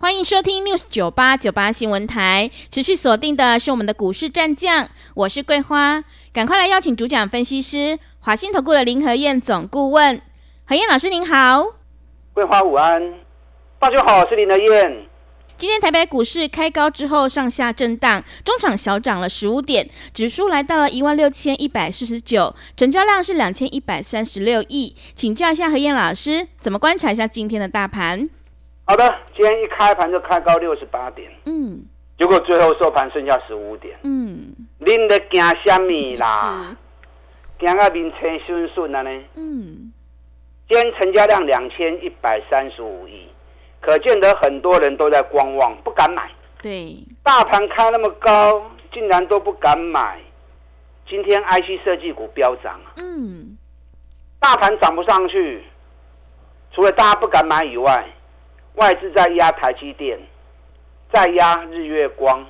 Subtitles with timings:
[0.00, 10.22] 欢迎收听 News 九八九八新闻台，持续锁定的是我们的股市战将，我是桂花，赶快来邀请主讲分析师华信投顾的林和燕总顾问，
[10.66, 11.66] 何燕老师您好，
[12.32, 13.12] 桂花午安，
[13.80, 15.04] 大家好，我是林和燕。
[15.56, 28.30] 今天台北股市开高之后上下震荡，中场小涨了十五点，指数来到了一万六千一百四十九，成交量是两千一百三十六亿，请教一下何燕老师，怎么观察一下今天的大盘？
[28.88, 31.84] 好的，今天一开盘就开高六十八点，嗯，
[32.16, 36.74] 结果最后收盘剩下十五点，嗯，恁在惊什么啦？
[37.60, 39.10] 惊个名称顺顺了呢？
[39.34, 39.92] 嗯，
[40.70, 43.28] 今天成交量两千一百三十五亿，
[43.82, 46.30] 可见得很多人都在观望，不敢买。
[46.62, 50.18] 对，大盘开那么高，竟然都不敢买。
[51.06, 53.58] 今天 IC 设计股飙涨，嗯，
[54.40, 55.62] 大盘涨不上去，
[56.72, 58.14] 除了大家不敢买以外。
[58.78, 60.18] 外资在压台积电，
[61.12, 62.46] 在压日月光，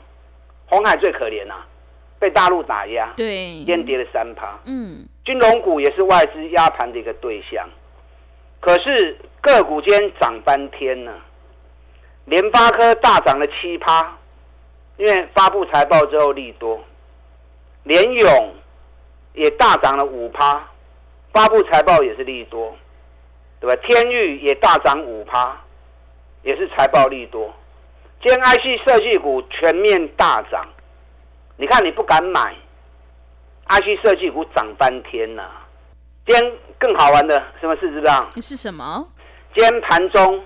[0.66, 1.66] 红海最可怜呐、啊，
[2.18, 4.58] 被大陆打压，对，先跌了三趴。
[4.66, 7.66] 嗯，金融股也是外资压盘的一个对象，
[8.60, 11.14] 可是个股间涨翻天了，
[12.26, 14.18] 联发科大涨了七趴，
[14.98, 16.78] 因为发布财报之后利多，
[17.84, 18.54] 联勇
[19.32, 20.62] 也大涨了五趴，
[21.32, 22.76] 发布财报也是利多，
[23.60, 23.82] 对吧？
[23.82, 25.58] 天域也大涨五趴。
[26.48, 27.54] 也是财报利多，
[28.22, 30.66] 今天 IC 设计股全面大涨，
[31.58, 32.54] 你看你不敢买
[33.66, 35.46] ，IC 设计股涨翻天了。
[36.26, 38.26] 今天更好玩的什么事知道？
[38.40, 39.06] 是什么？
[39.54, 40.42] 今天盘中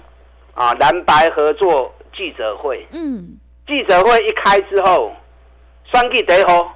[0.54, 5.14] 啊，蓝白合作记者会，嗯，记者会一开之后，
[5.84, 6.68] 双 G 得后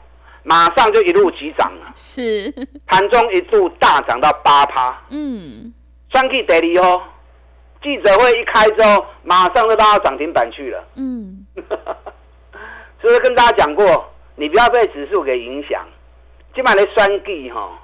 [0.44, 2.48] 马上就一路急涨了，是
[2.86, 5.74] 盘中一度大涨到八趴，嗯，
[6.12, 7.02] 双 G 得以后。
[7.86, 10.84] 记者会一开之后，马上就拉到涨停板去了。
[10.96, 11.62] 嗯， 是
[13.02, 15.86] 不是跟大家讲过，你不要被指数给影响。
[16.52, 17.80] 今晚的双计哈，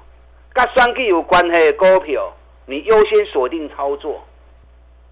[0.53, 2.33] 跟双计有关系的股票，
[2.67, 4.21] 你优先锁定操作。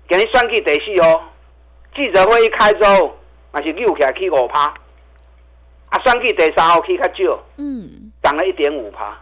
[0.09, 1.22] 给你双计第四哦。
[1.95, 3.17] 记者会一开之后，
[3.53, 4.75] 那是六起来起五趴。
[5.91, 9.17] 啊，双计第三号起较少，嗯，涨了一点五趴。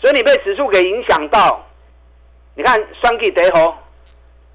[0.00, 1.66] 所以你被指数给影响到，
[2.54, 3.76] 你看双 G 得好。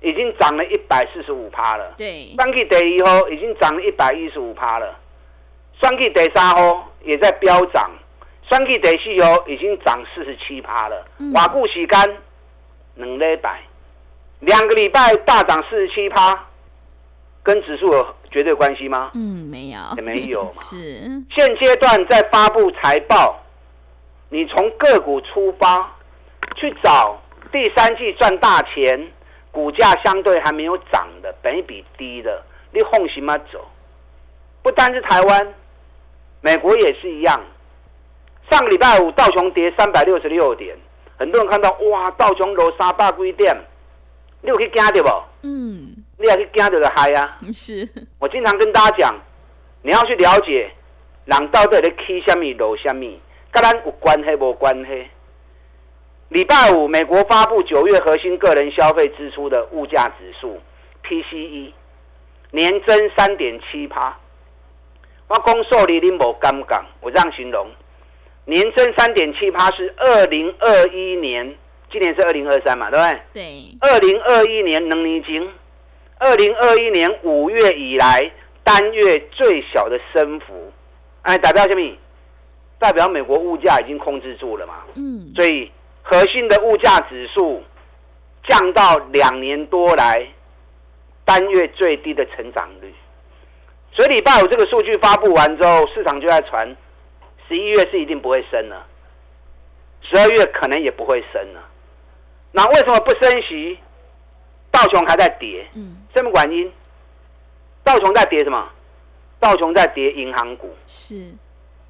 [0.06, 1.96] 已经涨了一百四十五趴了。
[1.98, 4.96] 对，双 K 第一号已经涨了一百一十五趴了，
[5.82, 7.90] 双 K 第三号也在飙涨，
[8.48, 11.04] 双 K 第四号已经涨四十七趴了。
[11.34, 12.08] 瓦固洗干
[12.94, 13.62] 两礼拜，
[14.42, 16.48] 两个礼拜大涨四十七趴，
[17.42, 19.10] 跟指数有绝对关系吗？
[19.16, 20.62] 嗯，没有，也没有嘛。
[20.62, 23.42] 是，现阶段在发布财报，
[24.30, 25.92] 你从个股出发
[26.56, 27.20] 去找
[27.52, 29.12] 第三季赚大钱。
[29.56, 32.44] 股价相对还没有涨的，本益比低的，
[32.74, 33.38] 你放心吗？
[33.54, 33.66] 走，
[34.62, 35.54] 不单是台湾，
[36.42, 37.42] 美国也是一样。
[38.52, 40.76] 上个礼拜五道琼跌三百六十六点，
[41.18, 43.56] 很多人看到哇，道琼楼三百几点，
[44.42, 45.10] 你有去惊对不？
[45.44, 47.38] 嗯，你也去惊对的嗨啊！
[47.54, 47.88] 是，
[48.20, 49.16] 我经常跟大家讲，
[49.84, 50.70] 你要去了解，
[51.24, 53.06] 人到底在起什么楼什么，
[53.52, 55.08] 跟咱有关系无关系？
[56.30, 60.60] 礼拜五，美国发布九月核心个人消费支出的物价指数
[61.04, 61.72] （PCE）
[62.50, 64.18] 年增三点七趴。
[65.28, 67.68] 我公受你林某刚刚，我这样形容：
[68.46, 71.56] 年增三点七趴是二零二一年，
[71.92, 73.22] 今年是二零二三嘛，对不对？
[73.34, 73.78] 对。
[73.82, 75.48] 二零二一年能年经，
[76.18, 78.32] 二零二一年五月以来
[78.64, 80.74] 单月最小的升幅。
[81.22, 81.98] 哎，代表什么？
[82.80, 84.84] 代表美国物价已经控制住了嘛？
[84.96, 85.32] 嗯。
[85.36, 85.72] 所以。
[86.08, 87.64] 核心的物价指数
[88.44, 90.24] 降到两年多来
[91.26, 92.94] 单月最低的成长率，
[93.92, 96.78] 所以礼拜五这个数据发布完之后，市场就在传
[97.48, 98.86] 十一月是一定不会升了，
[100.02, 101.64] 十二月可能也不会升了。
[102.52, 103.80] 那为什么不升息？
[104.70, 106.72] 道琼还在跌，嗯，这么管因？
[107.84, 108.70] 道琼在跌什么？
[109.40, 111.16] 道琼在跌银行股，是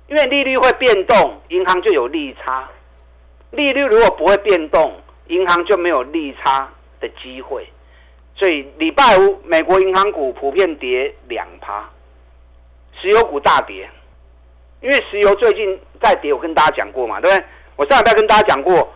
[0.08, 2.70] 因为利率会变动，银行就有利差。
[3.52, 4.94] 利率如果不会变动，
[5.28, 6.70] 银行就没有利差
[7.00, 7.68] 的机会，
[8.36, 11.90] 所以礼拜五美国银行股普遍跌两趴，
[13.02, 13.90] 石油股大跌，
[14.82, 17.46] 因为石油最近在跌，我跟大家讲过嘛，对不对？
[17.76, 18.94] 我上礼拜跟大家讲过，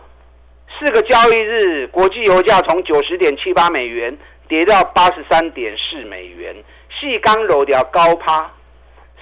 [0.78, 4.16] 四个交易日国际油价从九十点七八美元
[4.48, 6.54] 跌到八十三点四美元，
[6.88, 8.50] 细钢柔掉高趴，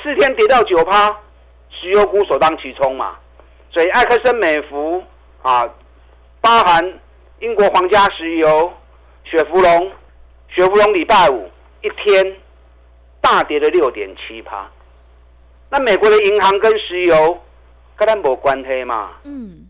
[0.03, 1.17] 四天跌到九趴，
[1.71, 3.17] 石油股首当其冲嘛。
[3.71, 5.03] 所以埃克森美孚
[5.43, 5.69] 啊，
[6.41, 6.99] 包含
[7.41, 8.73] 英国皇家石油、
[9.25, 9.93] 雪佛龙、
[10.49, 11.51] 雪佛龙礼拜五
[11.83, 12.37] 一天
[13.21, 14.69] 大跌了六点七趴。
[15.71, 17.41] 那美国的银行跟石油
[17.97, 19.11] 跟它没关系嘛？
[19.25, 19.67] 嗯。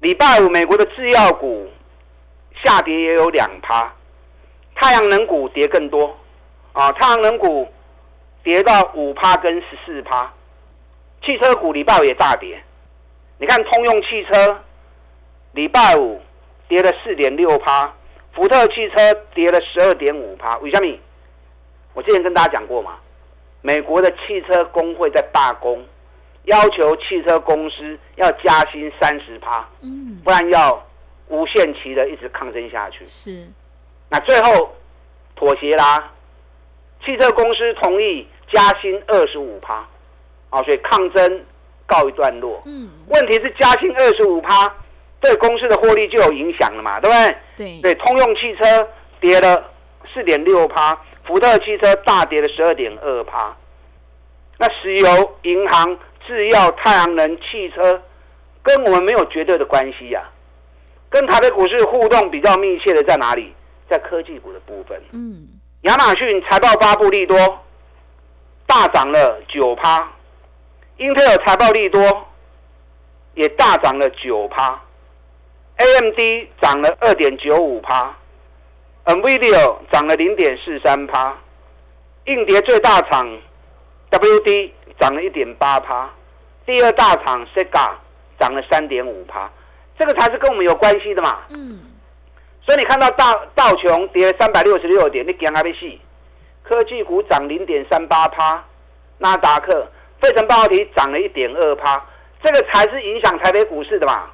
[0.00, 1.68] 礼拜五美国的制药股
[2.64, 3.92] 下跌也有两趴，
[4.76, 6.16] 太阳能股跌更多
[6.72, 6.92] 啊！
[6.92, 7.66] 太阳能股
[8.44, 10.32] 跌到五趴跟十四趴，
[11.22, 12.62] 汽车股礼拜五也大跌。
[13.38, 14.62] 你看通用汽车
[15.58, 16.20] 礼拜五
[16.68, 17.92] 跌了四点六趴，
[18.32, 20.56] 福特汽车跌了十二点五趴。
[20.58, 20.96] 为什么？
[21.94, 22.96] 我之前跟大家讲过嘛。
[23.60, 25.84] 美国的汽车工会在罢工，
[26.44, 30.80] 要求汽车公司要加薪三十趴，嗯，不然要
[31.26, 33.04] 无限期的一直抗争下去。
[33.04, 33.48] 是，
[34.10, 34.76] 那最后
[35.34, 36.12] 妥协啦，
[37.04, 39.84] 汽车公司同意加薪二十五趴，
[40.50, 41.44] 啊，所以抗争
[41.84, 42.62] 告一段落。
[42.64, 44.72] 嗯，问题是加薪二十五趴，
[45.20, 47.36] 对公司的获利就有影响了嘛，对不对？
[47.56, 48.88] 对，对，通用汽车
[49.20, 49.70] 跌了
[50.12, 50.98] 四点六趴。
[51.26, 53.54] 福特汽车大跌了十二点二趴，
[54.56, 58.02] 那石油、银行、制药、太阳能、汽车，
[58.62, 60.32] 跟我们没有绝对的关系呀、啊。
[61.10, 63.54] 跟台北股市互动比较密切的在哪里？
[63.90, 64.98] 在科技股的部分。
[65.12, 65.48] 嗯，
[65.82, 67.36] 亚马逊财报发布利多，
[68.66, 70.00] 大涨了九趴；
[70.96, 72.26] 英特尔财报利多，
[73.34, 74.80] 也大涨了九趴
[75.78, 78.14] ；AMD 涨了二点九五趴。
[79.04, 81.34] NVIDIA 涨了零点四三趴，
[82.26, 83.26] 硬碟最大厂
[84.10, 84.70] WD
[85.00, 86.10] 涨了一点八趴，
[86.66, 87.92] 第二大厂 Sega
[88.38, 89.50] 涨了三点五趴，
[89.98, 91.38] 这个才是跟我们有关系的嘛。
[91.48, 91.80] 嗯，
[92.62, 95.98] 所以你看到道道琼跌了三百六十六点，你惊阿贝西，
[96.62, 98.62] 科技股涨零点三八趴，
[99.16, 99.90] 纳达克、
[100.20, 102.04] 费城半导体涨了一点二趴，
[102.42, 104.28] 这个才是影响台北股市的嘛。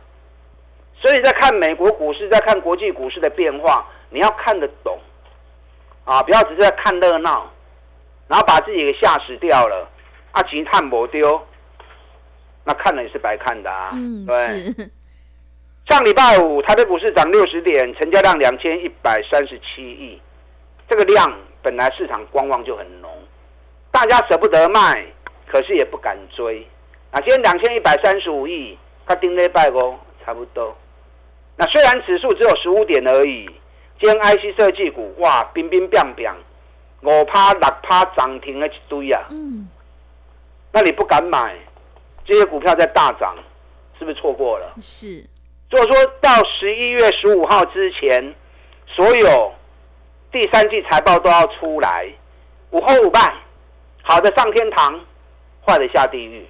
[1.05, 3.87] 所以在看美国股市，在看国际股市的变化。
[4.09, 4.99] 你要看得懂，
[6.07, 7.51] 啊，不要只是在看热闹，
[8.27, 9.87] 然后把自己给吓死掉了，
[10.31, 11.47] 啊，钱赚没丢，
[12.65, 13.91] 那看了也是白看的啊。
[13.93, 14.91] 嗯，对。
[15.91, 20.19] 上礼拜五，台北股市涨六十点，成交量两千一百三十七亿，
[20.89, 21.31] 这个量
[21.61, 23.11] 本来市场观望就很浓，
[23.91, 25.05] 大家舍不得卖，
[25.47, 26.67] 可是也不敢追。
[27.11, 30.75] 啊，今天两千一百三十五亿，它顶礼拜五差不多。
[31.57, 33.49] 那虽然指数只有十五点而已。
[34.01, 36.29] 今天 IC 设计股哇，冰冰冰冰，
[37.03, 39.23] 五趴六趴涨停的一堆啊！
[39.31, 39.69] 嗯，
[40.73, 41.57] 那你不敢买，
[42.25, 43.37] 这些股票在大涨，
[43.99, 44.75] 是不是错过了？
[44.83, 45.25] 是。
[45.71, 48.35] 如果说到十一月十五号之前，
[48.89, 49.53] 所有
[50.33, 52.13] 第三季财报都要出来，
[52.71, 53.33] 午后五败，
[54.03, 55.01] 好的上天堂，
[55.65, 56.45] 坏的下地狱，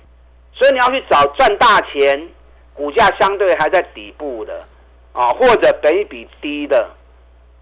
[0.55, 2.29] 所以你要去找赚大钱，
[2.73, 4.67] 股价相对还在底部的
[5.15, 6.91] 啊，或者本益比低的。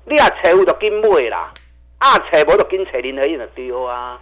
[0.05, 1.53] 你啊，财务都跟买啦，
[1.99, 4.21] 啊，财务都跟财林和燕的丢啊，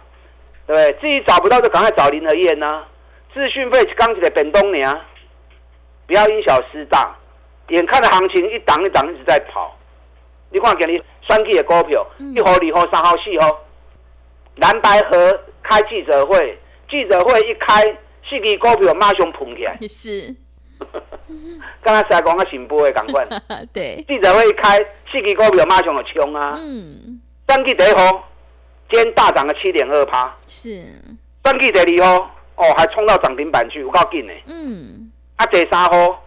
[0.67, 0.93] 对不对？
[1.01, 2.85] 自己找不到就赶快找林和燕呐。
[3.33, 4.95] 资讯费刚起来变东年，
[6.05, 7.17] 不要因小失大。
[7.69, 9.75] 眼看着行情一档一档一直在跑，
[10.49, 13.59] 你看给你双 K 的股票，嗯、一号、二号、三号、四号，
[14.57, 16.59] 蓝白河开记者会，
[16.89, 17.81] 记者会一开，
[18.29, 19.77] 四支股票马上捧起来。
[19.87, 20.35] 是。
[21.83, 23.13] 刚才才讲个新波的港股，
[23.73, 24.77] 对，记者会一开，
[25.11, 26.55] 四支股票马上就冲啊。
[26.59, 28.29] 嗯，三季第一号，
[28.89, 30.31] 今天大涨了七点二趴。
[30.45, 30.85] 是，
[31.43, 34.33] 三季第二号，哦，还冲到涨停板去，有够紧的。
[34.45, 36.23] 嗯，啊，第三号，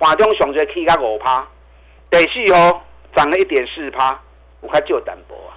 [0.00, 1.46] 盘中上最起个五趴，
[2.10, 4.20] 第四号涨了一点四趴，
[4.62, 5.54] 有较少淡薄啊。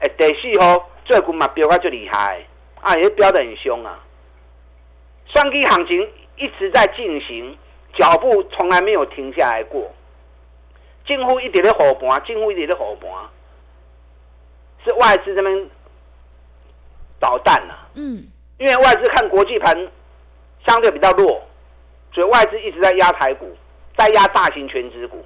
[0.00, 2.44] 哎，第四号最近嘛飙个最厉害，
[2.80, 3.98] 啊，也飙得很凶啊。
[5.26, 7.56] 双季行情一直在进行。
[7.94, 9.90] 脚步从来没有停下来过，
[11.06, 13.10] 近乎一点的火盘，近乎一点的火盘，
[14.84, 15.68] 是外资这边
[17.18, 17.88] 捣蛋了。
[17.94, 18.26] 嗯，
[18.58, 19.88] 因为外资看国际盘
[20.66, 21.42] 相对比较弱，
[22.12, 23.56] 所以外资一直在压台股，
[23.96, 25.24] 在压大型权值股。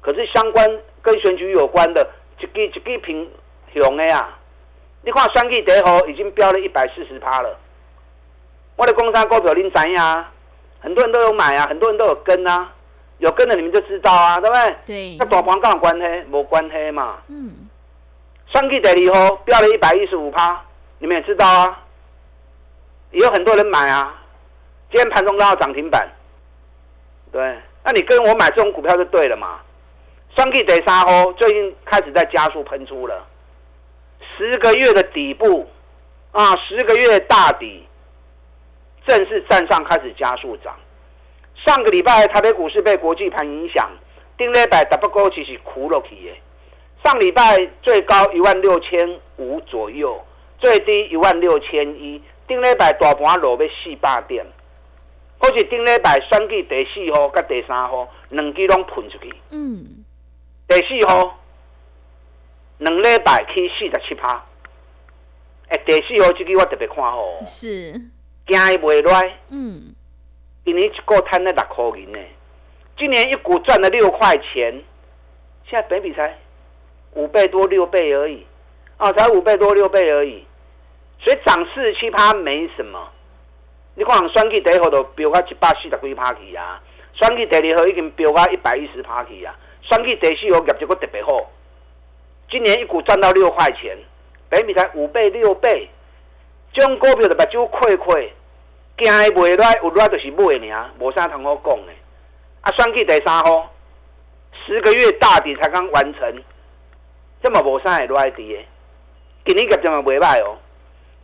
[0.00, 2.08] 可是相关跟选举有关的，
[2.38, 3.30] 一个一个平
[3.74, 4.28] 熊的呀，
[5.02, 7.58] 你看双 K 第号已经飙了一百四十趴了。
[8.76, 10.30] 我的工商股票您知呀？
[10.80, 12.72] 很多人都有买啊，很多人都有跟啊，
[13.18, 14.76] 有跟的你们就知道啊，对不对？
[14.86, 15.16] 对。
[15.18, 16.24] 那大盘跟有关黑？
[16.24, 17.18] 没关黑嘛。
[17.28, 17.68] 嗯。
[18.52, 20.64] 双 K 第二号飙了一百一十五趴，
[20.98, 21.82] 你们也知道啊。
[23.10, 24.14] 也有很多人买啊。
[24.90, 26.08] 今天盘中拉到涨停板，
[27.30, 29.60] 对，那你跟我买这种股票就对了嘛。
[30.36, 33.26] 双 K 得杀哦，最近开始在加速喷出了，
[34.36, 35.68] 十个月的底部
[36.32, 37.87] 啊，十个月大底
[39.08, 40.78] 正式站上，开始加速涨。
[41.66, 43.90] 上个礼拜台北股市被国际盘影响，
[44.36, 46.38] 顶礼拜 double 其实苦了去耶。
[47.02, 50.22] 上礼拜最高一万六千五左右，
[50.58, 54.44] 最低一万六千一，顶礼拜大盘落要四百点。
[55.38, 59.34] 好似顶礼拜选举第四号跟第三号两支拢喷出去。
[59.50, 60.04] 嗯。
[60.68, 61.38] 第四号
[62.76, 64.44] 两礼拜去四十七趴。
[65.68, 67.24] 哎，第四号这支我特别看好。
[67.46, 68.00] 是。
[68.48, 69.38] 惊伊袂来。
[69.50, 69.94] 嗯。
[70.64, 72.18] 今年一个赚了六块银呢。
[72.96, 74.82] 今年一股赚了六块钱，
[75.64, 76.36] 现在本比才
[77.12, 78.44] 五倍多六倍而已。
[78.96, 80.44] 啊，才五倍多六倍而已。
[81.20, 83.08] 所以涨四十七趴没什么。
[83.94, 86.80] 你看，选举第一号都飙到一百四十几趴去啊！
[87.14, 89.52] 选举第二号已经飙到一百一十趴去啊！
[89.82, 91.50] 选举第四号业绩阁特别好，
[92.48, 93.98] 今年一股赚到六块钱，
[94.48, 95.88] 北米才五倍六倍，
[96.72, 98.32] 这种股票就目睭亏亏，
[98.98, 101.92] 惊伊卖来有来就是买尔，无啥通好讲的。
[102.62, 103.72] 啊，算计第三号，
[104.66, 106.42] 十个月大底才刚完成，
[107.42, 108.60] 这么无啥会来滴的，
[109.46, 110.58] 今年业绩嘛袂歹哦。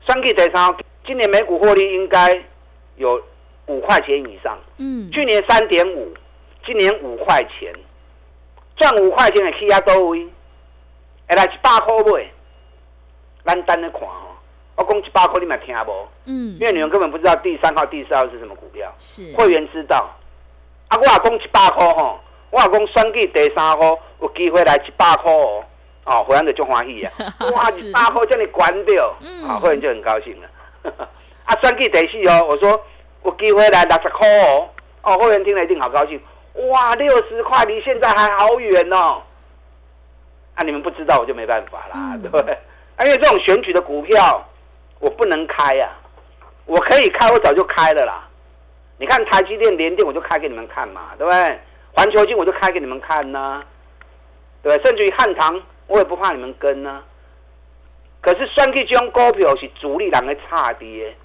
[0.07, 2.43] 算计第三号，今年每股获利应该。
[2.97, 3.21] 有
[3.66, 6.14] 五块钱以上，嗯，去年三点五，
[6.64, 7.75] 今年五块钱，
[8.76, 10.28] 赚五块钱的企业多位，
[11.26, 12.31] 哎，来一百块买，
[13.45, 14.24] 咱等着看哦。
[14.76, 16.09] 我讲一百块，你们听无？
[16.26, 20.11] 嗯，因为你们根本不知道第三号、第四号是什么股票，是会员知道。
[20.88, 22.19] 啊，我讲一百块吼，
[22.50, 25.64] 我讲选举第三号有机会来一百块哦，
[26.04, 27.12] 哦，会员就足欢喜啊！
[27.54, 30.49] 哇，一百块叫你关掉，嗯，啊，会员就很高兴了。
[31.45, 32.81] 啊，选举第四哦，我说
[33.25, 34.69] 有机会来六十块哦，
[35.02, 36.21] 哦，会员听了一定好高兴，
[36.71, 39.23] 哇，六十块离现在还好远哦。
[40.57, 42.57] 啊，你们不知道我就没办法啦，嗯、对不对？
[43.00, 44.47] 因为这种选举的股票
[45.04, 46.00] 我不能开呀、啊，
[46.64, 48.26] 我可以开，我早就开了啦。
[48.96, 51.61] 你看台积电、联电，我就开给你们看嘛，对不对？
[51.92, 53.66] 环球金我就开给你们看呐、啊，
[54.62, 54.82] 对不对？
[54.87, 57.02] 甚至于汉唐，我也不怕你们跟呢、
[58.23, 61.16] 可是算计这种股票是主力人的差的。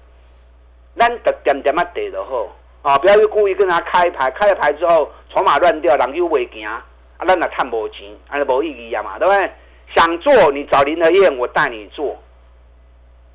[0.98, 2.46] 咱得点点啊，得就好
[2.82, 2.98] 啊！
[2.98, 6.84] 不要去故意跟他开牌，开了牌之后筹码乱掉，人又未行啊！
[7.26, 9.50] 咱也赚无钱，安尼无意义啊嘛，对不对？
[9.94, 12.20] 想做你找林和燕，我带你做。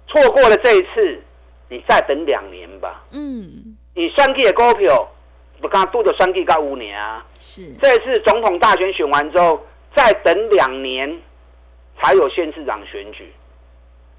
[0.08, 1.22] 错过了这一次，
[1.70, 3.04] 你再等两年吧。
[3.12, 3.78] 嗯。
[3.94, 5.08] 你选举的股票，
[5.62, 7.26] 不刚拄着选举到五年啊？
[7.40, 7.74] 是。
[7.82, 11.22] 这次总统大选选完之后，再等两年
[12.02, 13.32] 才有县市长选举。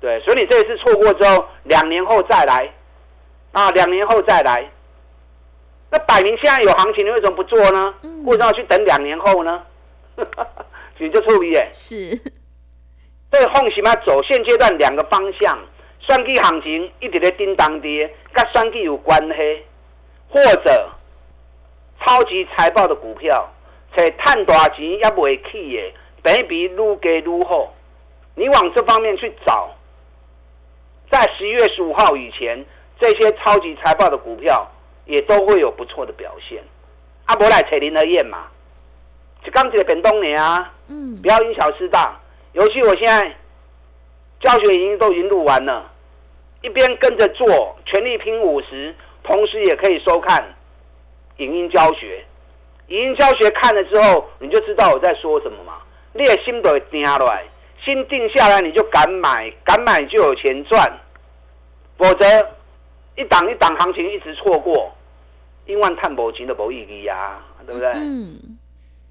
[0.01, 2.73] 对，所以你这一次错过之后，两年后再来。
[3.53, 4.71] 啊，两年后再来，
[5.91, 7.95] 那摆明现在有行情，你为什么不做呢？
[8.03, 9.63] 嗯、为什么要去等两年后呢？
[10.99, 12.15] 你就出离是，
[13.31, 15.59] 所以奉行嘛，走现阶段两个方向，
[16.01, 19.63] 选举行情一直在叮当跌，跟选举有关系，
[20.29, 20.91] 或者
[22.01, 23.49] 超级财报的股票，
[23.97, 27.73] 且赚大钱也不会起的，本益比愈低愈好，
[28.35, 29.71] 你往这方面去找，
[31.11, 32.65] 在十一月十五号以前。
[32.99, 34.67] 这些超级财报的股票
[35.05, 36.65] 也都会有不错的表现。
[37.27, 38.47] 阿伯来扯林和燕嘛，
[39.45, 42.19] 就刚这个本东年啊，嗯，不要因小失大。
[42.55, 43.37] 尤其我现在
[44.41, 45.91] 教学已经都已经录完了，
[46.63, 50.55] 一边跟着做全力拼五十，同时也可以收看
[51.39, 52.25] 影音教学。
[52.89, 55.79] 影音教学看了之后，你就知道我在说什么嘛。
[56.13, 57.45] 你的心都会定下来，
[57.83, 61.01] 心定下来，你就敢买，敢买就有钱赚，
[61.97, 62.27] 否则。
[63.19, 64.95] 一档一档行情一直错过，
[65.65, 67.89] 因为探博金的博弈呀、啊，对不对？
[67.95, 68.39] 嗯。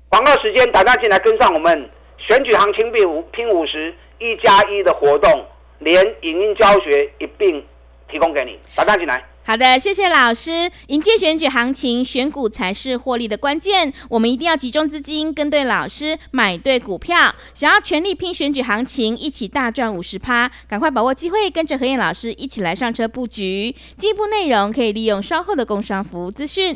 [0.10, 1.90] 广告时间，大家进来跟上我们
[2.20, 5.46] 选举行情拼五拼五十一加一的活动，
[5.80, 7.64] 连影音教学一并
[8.10, 9.24] 提供给你，大家进来。
[9.48, 10.72] 好的，谢谢老师。
[10.88, 13.94] 迎接选举行情，选股才是获利的关键。
[14.10, 17.36] 我们一定要集中资金，跟对老师，买对股票。
[17.54, 23.76] 想要全力拼选举行情，一起大赚五十趴，赶快把握机会，跟着何燕老师一起来上车布局。
[23.98, 26.76] 进一步内容可以利用稍后的工商服务资讯。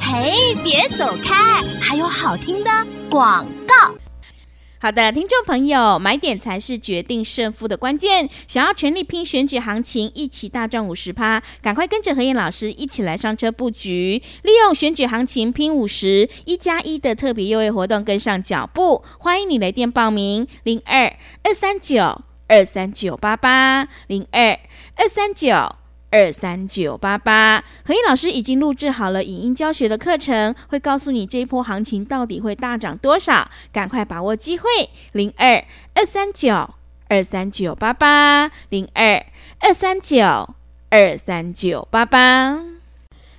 [0.00, 2.70] 嘿，别走开，还有好听的
[3.08, 3.94] 广告。
[4.80, 8.30] 好的，听众朋友，买点才是决定胜负的关键。
[8.46, 19.02] 想要全力拼选举行情，一起大赚五十趴，赶快跟着何燕老师一起来上车布局，利用选举行情拼五十一加一的特别优惠活动，跟上脚步。
[19.18, 24.56] 欢迎你来电报名：零二二三九二三九八八零二
[24.94, 25.48] 二三九
[26.10, 34.68] 二三九八八，和彦老师已经录制好了影音教学的课程，会告诉你这一波行情到底会大涨多少，赶快把握机会。
[35.12, 35.62] 零二
[35.94, 36.70] 二三九
[37.08, 39.22] 二三九八八，零二
[39.60, 40.54] 二三九
[40.88, 42.58] 二三九八八。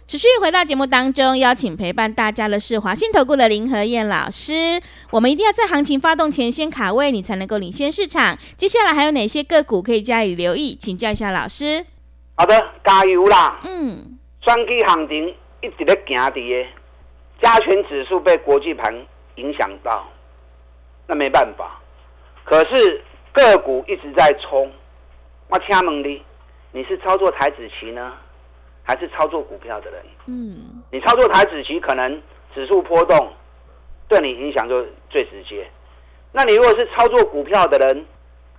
[0.06, 4.82] 持续回到节目当中，邀请陪伴大家的是华信投顾的林和燕老师。
[5.12, 8.38] 我们一定要在行情发动前先卡位，你才能够领先市场。
[8.58, 10.76] 接下来还有哪些个股可以加以留意？
[10.80, 11.86] 请教一下老师。
[12.39, 12.55] 好的，
[12.86, 13.60] 加油啦！
[13.65, 16.65] 嗯，双 K 行情一直在行跌，
[17.41, 18.96] 加权指数被国际盘
[19.36, 20.08] 影响到，
[21.05, 21.81] 那没办法。
[22.46, 23.03] 可是
[23.34, 24.72] 个股一直在冲，
[25.50, 26.24] 我请问你，
[26.72, 28.13] 你是操作台子棋呢，
[28.84, 30.05] 还是操作股票的人？
[30.27, 32.22] 嗯，你操作台子棋，可能
[32.55, 33.34] 指数波动
[34.08, 35.69] 对你影响就最直接。
[36.31, 38.05] 那你如果是操作股票的人，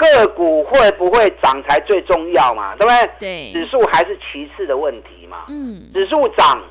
[0.00, 2.74] 个股会不会涨才最重要嘛？
[2.76, 3.52] 对不对？
[3.52, 5.44] 对，指数还是其次的问题嘛。
[5.48, 6.62] 嗯，指数涨，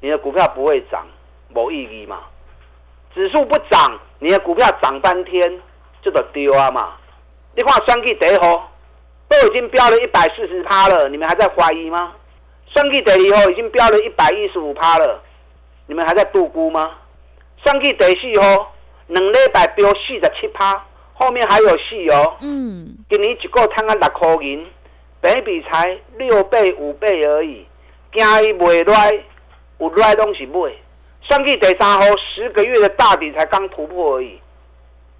[0.00, 1.04] 你的股票不会涨，
[1.48, 2.20] 没意义嘛。
[3.14, 5.60] 指数不涨，你的股票涨半天
[6.02, 6.92] 就得丢啊嘛。
[7.56, 8.70] 你看双 K 第一号
[9.28, 12.12] 都已经飙了一百四十趴了，你们还在怀疑吗？
[12.68, 15.20] 双 K 第二号已经飙了一百一十五趴了，
[15.86, 16.92] 你们还在度估吗？
[17.64, 18.72] 双 K 第四号
[19.08, 20.84] 两礼拜飙四十七趴。
[21.18, 24.66] 后面还有戏哦，嗯，今年一个摊啊六块银，
[25.22, 27.66] 本比才六倍五倍而已，
[28.12, 29.24] 惊伊卖来，
[29.78, 30.70] 有来东西卖。
[31.22, 34.38] 上季第三号十个月的大底才刚突破而已，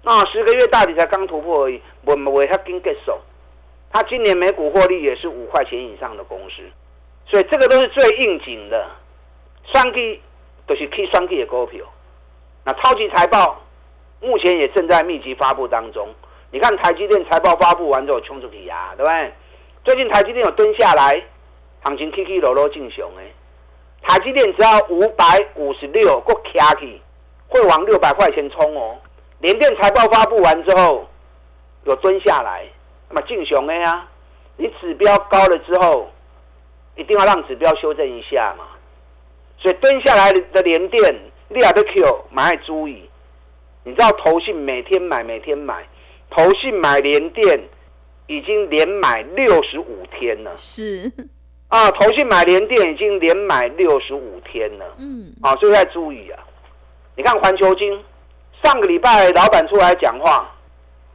[0.03, 3.11] 啊，十个月大底才刚突破而已，我们为他跟结束。
[3.91, 6.61] 他今年每股获利也是五块钱以上的公司，
[7.25, 8.87] 所以这个都是最应景的。
[9.73, 10.21] 上季
[10.67, 11.83] 都是去双 K 的股票，
[12.63, 13.61] 那超级财报。
[14.19, 16.07] 目前也正在密集发布当中。
[16.51, 19.33] 你看台积电财报发布完之后冲出去呀，对不对？
[19.83, 21.21] 最近台积电有蹲下来，
[21.83, 23.23] 行情起起落落进熊哎。
[24.01, 27.01] 台积电只要五百五十六个卡起，
[27.47, 28.97] 会往六百块钱冲哦。
[29.39, 31.07] 联电财报发布完之后
[31.83, 32.65] 有蹲下来，
[33.09, 34.07] 那么进熊哎呀。
[34.59, 36.09] 你指标高了之后，
[36.95, 38.65] 一定要让指标修正一下嘛。
[39.59, 41.15] 所以蹲下来的联电，
[41.49, 43.06] 你也得 Q，买注意。
[43.87, 45.87] 你知道投信每天买每天买，
[46.29, 47.57] 投信买联电
[48.27, 50.51] 已经连买六十五天了。
[50.57, 51.09] 是
[51.69, 54.85] 啊，投信买联电已经连买六十五天了。
[54.97, 56.43] 嗯，啊，所以要注意啊。
[57.15, 58.03] 你看环球金
[58.61, 60.53] 上个礼拜老板出来讲话，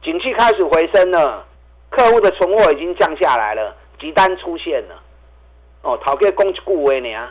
[0.01, 1.45] 景气开始回升了，
[1.91, 4.99] 客户的存货已经降下来了，急单出现了。
[5.83, 7.29] 哦，头家讲一句话呢，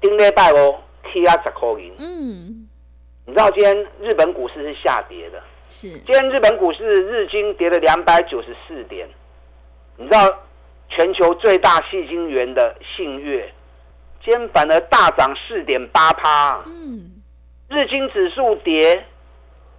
[0.00, 0.80] 顶礼拜哦，
[1.12, 1.92] 起啊十块银。
[1.98, 2.66] 嗯。
[3.30, 9.08] 你知道今天日本股市是下跌的，是今天日本股市日经跌了两百九十四点。
[9.96, 10.28] 你知道
[10.88, 13.42] 全球最大矽晶圆的信越，
[14.24, 16.60] 今天反而大涨四点八趴。
[16.66, 17.22] 嗯，
[17.68, 19.04] 日经指数跌，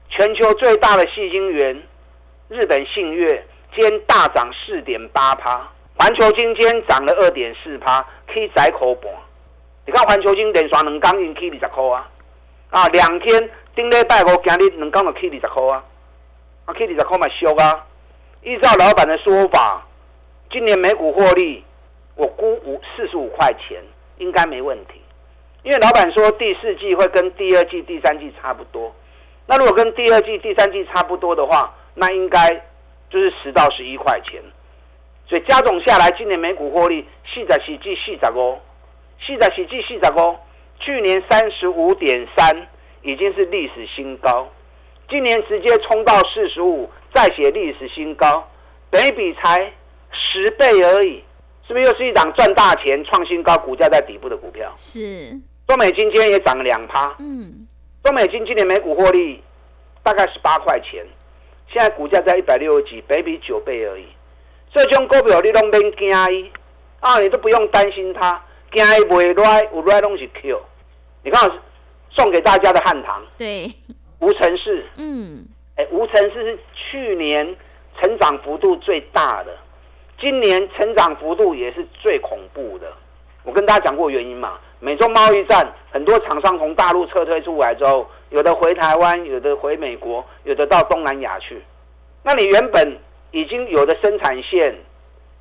[0.07, 1.83] 全球最大的矽晶圆
[2.47, 5.69] 日本信越今天大涨四点八趴。
[5.99, 9.11] 环球晶今天涨了二点四趴，可以宰口半。
[9.85, 12.07] 你看环球晶连刷两刚已经起二十块啊。
[12.71, 15.83] 啊，两天顶礼拜五，今日两天就起二十块啊！
[16.63, 17.85] 啊，起二十块嘛俗啊！
[18.43, 19.85] 依照老板的说法，
[20.49, 21.65] 今年每股获利，
[22.15, 23.83] 我估五四十五块钱
[24.19, 25.01] 应该没问题。
[25.63, 28.95] 因为老板说第四季会跟第二季、第三季差不多。
[29.47, 32.47] 那如果跟第二季、第三季差不多的话，那应该
[33.09, 34.41] 就是十到十一块钱。
[35.27, 38.57] 所以加总下来，今年每股获利四十四至四十五，
[39.19, 40.37] 四十四至四十五。
[40.83, 42.67] 去年三十五点三
[43.03, 44.51] 已经是历史新高，
[45.07, 48.49] 今年直接冲到四十五，再写历史新高，
[48.89, 49.71] 北比才
[50.11, 51.23] 十倍而已，
[51.67, 54.73] 是不是又是一档赚大钱、创新高、股价在底部的股票？
[54.75, 55.39] 是。
[55.67, 57.67] 中美金今天也涨了两趴，嗯，
[58.03, 59.41] 中美金今年每股获利
[60.01, 61.05] 大概十八块钱，
[61.71, 64.05] 现在股价在一百六十几，北比九倍而已。
[64.73, 66.13] 这种股票你都免惊
[66.99, 70.59] 啊，你都不用担心它，惊伊袂来有来拢是 Q。
[71.23, 71.49] 你看，
[72.09, 73.71] 送给大家的汉唐，对，
[74.19, 77.55] 无尘室，嗯，哎，无尘室是去年
[77.99, 79.55] 成长幅度最大的，
[80.19, 82.91] 今年成长幅度也是最恐怖的。
[83.43, 91.61] 我跟大家讲过原因嘛，美中贸易战，很多厂商从大陆撤退出来之后，有的回台湾，有的回美国，有的到东南亚去。
[92.23, 92.97] 那你原本
[93.31, 94.75] 已经有的生产线，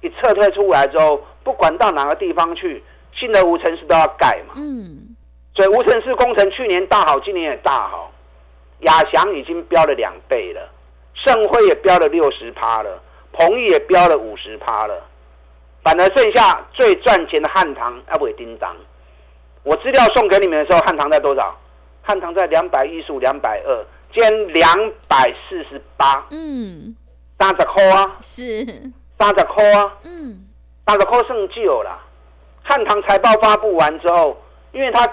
[0.03, 2.83] 一撤退出来之后，不管到哪个地方去，
[3.15, 5.10] 新的无尘室都要盖嘛，嗯。
[5.55, 8.11] 所以无尘室工程去年大好，今年也大好。
[8.81, 10.69] 亚翔已经飙了两倍了，
[11.15, 12.99] 盛辉也飙了六十趴了，
[13.33, 15.07] 鹏毅也飙了五十趴了。
[15.83, 18.75] 反而剩下最赚钱的汉唐要不会叮当。
[19.63, 21.59] 我资料送给你们的时候，汉唐在多少？
[22.03, 26.27] 汉唐在两百一十五、两百二，兼两百四十八。
[26.31, 26.97] 嗯，
[27.39, 28.65] 三十块啊，是
[29.19, 29.93] 三十块啊。
[30.05, 30.47] 嗯，
[30.87, 31.99] 三十块算旧了。
[32.63, 34.41] 汉唐财报发布完之后，
[34.73, 35.07] 因为它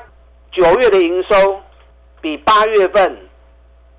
[0.57, 1.61] 九月的营收
[2.19, 3.15] 比八月份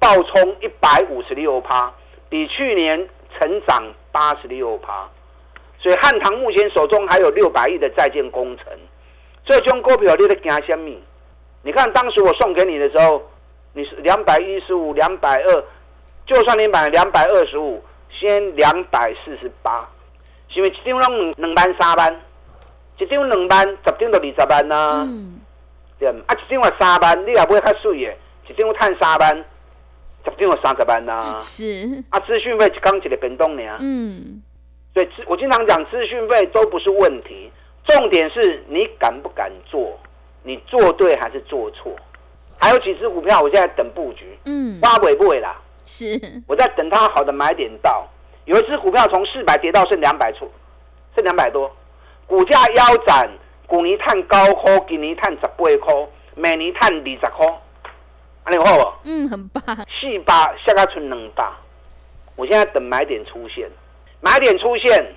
[0.01, 1.95] 暴冲一百五十六趴，
[2.29, 5.09] 比去年成长八十六趴。
[5.79, 8.67] 所以汉唐目前手中还有六百亿的在建工程，
[9.45, 10.91] 这种股票你在惊什么？
[11.63, 13.23] 你看当时我送给你的时候，
[13.73, 15.65] 你是两百一十五、两百二，
[16.27, 19.89] 就算你买两百二十五，先两百四十八，
[20.49, 22.21] 是不是一张拢两万三万？
[22.99, 25.05] 一张两万，十张就二十万呐。
[25.07, 25.38] 嗯。
[25.99, 28.15] 对啊，一张话三万，你也不会较水的，
[28.49, 29.37] 一张赚三万，
[30.25, 31.37] 十张就三十万呐。
[31.41, 32.05] 是。
[32.11, 33.63] 啊，资讯费一刚一个变动呢。
[33.81, 34.43] 嗯。
[34.95, 37.51] 所以，我经常讲，资讯费都不是问题，
[37.87, 39.99] 重点是你敢不敢做，
[40.43, 41.95] 你做对还是做错？
[42.59, 45.57] 还有几只股票，我现在等布局，嗯，挖尾不尾啦？
[45.85, 48.07] 是，我在等它好的买点到。
[48.47, 50.51] 有一只股票从四百跌到剩两百处，
[51.15, 51.71] 剩两百多，
[52.27, 53.31] 股价腰斩，
[53.69, 55.95] 股泥碳高科，今年碳十八块，
[56.35, 57.47] 明年碳二十块，
[58.45, 58.93] 安尼好不？
[59.05, 59.63] 嗯，很棒。
[60.01, 61.47] 四百下个存两百，
[62.35, 63.69] 我现在等买点出现。
[64.23, 65.15] 买点出现，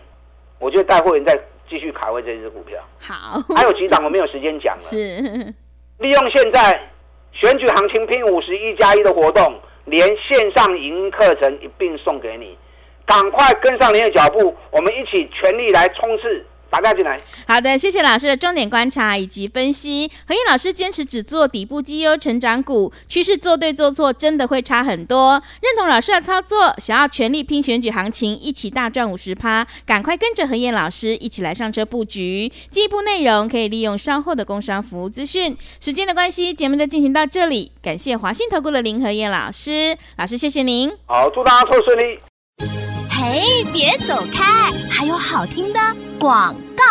[0.59, 1.33] 我就带会员再
[1.69, 2.77] 继续卡位这支股票。
[2.99, 4.83] 好，还有几档我没有时间讲了。
[4.83, 5.55] 是，
[5.99, 6.91] 利用现在
[7.31, 12.57] 选举行情拼五十一加一的活动，连线上影音课程一并送给你，
[13.05, 16.45] 赶快跟上您的脚步，我们一起全力来冲刺。
[16.71, 17.19] 打电进来。
[17.45, 20.09] 好的，谢谢老师的重点观察以及分析。
[20.25, 25.33] 何燕老师坚持只做底部绩优成长股，趋势做对做错真的会差很多。
[25.61, 32.51] 认同老师的操作，想要全力拼选举行情，一起大赚五十趴，赶快跟着何燕老师一起来上车布局。
[32.69, 35.55] 进一步内容可以利用稍后的工商服务资讯。
[35.81, 37.71] 时间的关系，节目就进行到这里。
[37.81, 40.91] 感谢华信投顾的林何燕老师，老师谢谢您。
[41.05, 42.90] 好，祝大家做顺利。
[43.21, 45.79] 嘿，别走开，还有好听的。
[46.19, 46.83] 广告，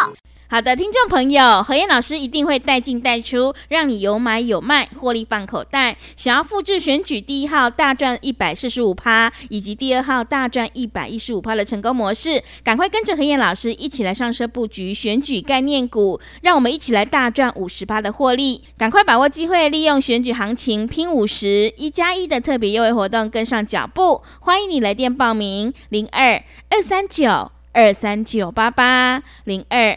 [0.53, 5.97] 好的，听众朋友，何燕老师一定会带进带出，让你有买有卖，获利放口袋。
[6.17, 18.65] 想要复制选举第一号大赚一百四十五趴，以及第二号大赚一百一十五趴的成功模式，赶快跟着何燕老师一起来上车布局选举概念股，让我们一起来大赚五十趴的获利。
[18.77, 24.21] 赶快把握机会，利用选举行情拼五十一加一的特别优惠活动，跟上脚步。
[24.41, 27.53] 欢迎你来电报名零二二三九。
[27.73, 29.97] 二三九八八零二